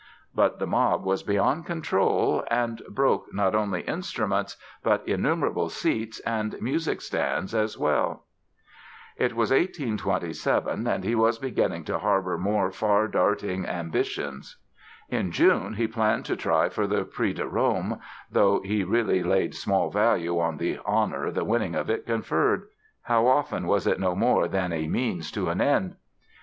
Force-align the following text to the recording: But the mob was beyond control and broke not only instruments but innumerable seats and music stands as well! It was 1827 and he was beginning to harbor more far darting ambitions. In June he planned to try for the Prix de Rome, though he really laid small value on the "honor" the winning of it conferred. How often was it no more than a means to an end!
But 0.33 0.57
the 0.57 0.65
mob 0.65 1.05
was 1.05 1.21
beyond 1.21 1.67
control 1.67 2.43
and 2.49 2.81
broke 2.89 3.31
not 3.35 3.53
only 3.53 3.81
instruments 3.81 4.57
but 4.81 5.07
innumerable 5.07 5.69
seats 5.69 6.19
and 6.21 6.59
music 6.59 7.01
stands 7.01 7.53
as 7.53 7.77
well! 7.77 8.25
It 9.15 9.35
was 9.35 9.51
1827 9.51 10.87
and 10.87 11.03
he 11.03 11.13
was 11.13 11.37
beginning 11.37 11.83
to 11.83 11.99
harbor 11.99 12.39
more 12.39 12.71
far 12.71 13.07
darting 13.07 13.67
ambitions. 13.67 14.57
In 15.09 15.31
June 15.31 15.75
he 15.75 15.85
planned 15.85 16.25
to 16.25 16.35
try 16.35 16.67
for 16.69 16.87
the 16.87 17.03
Prix 17.05 17.33
de 17.33 17.47
Rome, 17.47 17.99
though 18.31 18.59
he 18.61 18.83
really 18.83 19.21
laid 19.21 19.53
small 19.53 19.91
value 19.91 20.39
on 20.39 20.57
the 20.57 20.79
"honor" 20.83 21.29
the 21.29 21.45
winning 21.45 21.75
of 21.75 21.91
it 21.91 22.07
conferred. 22.07 22.63
How 23.03 23.27
often 23.27 23.67
was 23.67 23.85
it 23.85 23.99
no 23.99 24.15
more 24.15 24.47
than 24.47 24.73
a 24.73 24.87
means 24.87 25.29
to 25.33 25.49
an 25.49 25.61
end! 25.61 25.95